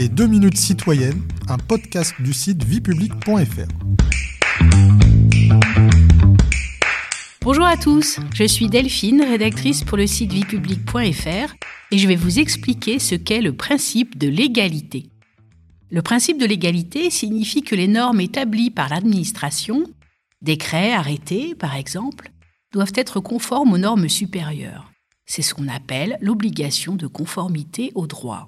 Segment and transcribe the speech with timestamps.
[0.00, 3.68] Les 2 minutes citoyennes, un podcast du site viepublic.fr.
[7.42, 11.54] Bonjour à tous, je suis Delphine, rédactrice pour le site viepublic.fr
[11.90, 15.10] et je vais vous expliquer ce qu'est le principe de l'égalité.
[15.90, 19.84] Le principe de l'égalité signifie que les normes établies par l'administration,
[20.40, 22.32] décrets, arrêtés par exemple,
[22.72, 24.90] doivent être conformes aux normes supérieures.
[25.26, 28.46] C'est ce qu'on appelle l'obligation de conformité au droit.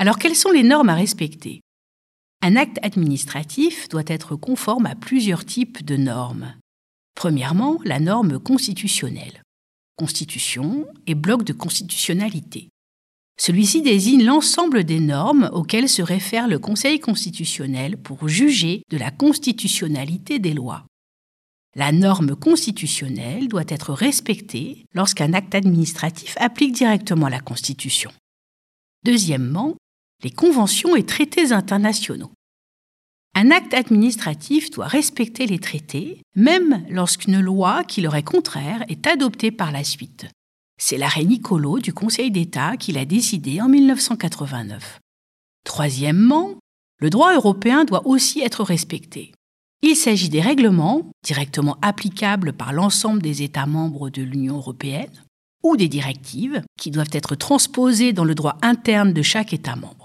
[0.00, 1.60] Alors quelles sont les normes à respecter?
[2.40, 6.54] Un acte administratif doit être conforme à plusieurs types de normes.
[7.16, 9.42] Premièrement, la norme constitutionnelle.
[9.96, 12.68] Constitution et bloc de constitutionnalité.
[13.40, 19.10] Celui-ci désigne l'ensemble des normes auxquelles se réfère le Conseil constitutionnel pour juger de la
[19.10, 20.86] constitutionnalité des lois.
[21.74, 28.12] La norme constitutionnelle doit être respectée lorsqu'un acte administratif applique directement la Constitution.
[29.04, 29.74] Deuxièmement,
[30.22, 32.32] les conventions et traités internationaux.
[33.34, 39.06] Un acte administratif doit respecter les traités, même lorsqu'une loi qui leur est contraire est
[39.06, 40.26] adoptée par la suite.
[40.80, 45.00] C'est l'arrêt Nicolo du Conseil d'État qui l'a décidé en 1989.
[45.64, 46.54] Troisièmement,
[47.00, 49.32] le droit européen doit aussi être respecté.
[49.82, 55.24] Il s'agit des règlements, directement applicables par l'ensemble des États membres de l'Union européenne,
[55.62, 59.97] ou des directives, qui doivent être transposées dans le droit interne de chaque État membre.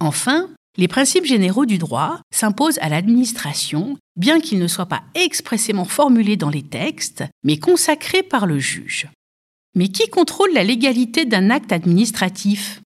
[0.00, 5.84] Enfin, les principes généraux du droit s'imposent à l'administration, bien qu'ils ne soient pas expressément
[5.84, 9.08] formulés dans les textes, mais consacrés par le juge.
[9.74, 12.80] Mais qui contrôle la légalité d'un acte administratif?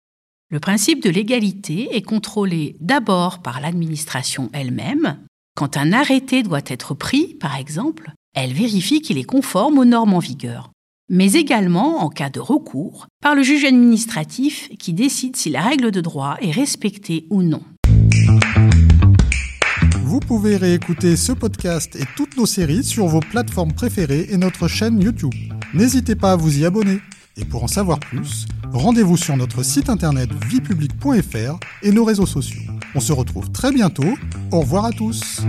[0.50, 5.20] Le principe de légalité est contrôlé d'abord par l'administration elle-même.
[5.56, 10.14] Quand un arrêté doit être pris, par exemple, elle vérifie qu'il est conforme aux normes
[10.14, 10.72] en vigueur
[11.12, 15.92] mais également, en cas de recours, par le juge administratif qui décide si la règle
[15.92, 17.62] de droit est respectée ou non.
[20.06, 24.70] Vous pouvez réécouter ce podcast et toutes nos séries sur vos plateformes préférées et notre
[24.70, 25.34] chaîne YouTube.
[25.74, 27.00] N'hésitez pas à vous y abonner.
[27.36, 32.62] Et pour en savoir plus, rendez-vous sur notre site internet viepublic.fr et nos réseaux sociaux.
[32.96, 34.18] On se retrouve très bientôt.
[34.52, 35.42] Au revoir à tous.